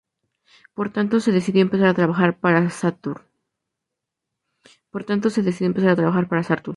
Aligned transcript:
Por 0.73 0.91
tanto, 0.91 1.19
se 1.19 1.31
decidió 1.31 1.61
empezar 1.61 1.87
a 1.87 1.93
trabajar 1.93 2.39
para 2.39 2.67
Saturn. 2.71 3.21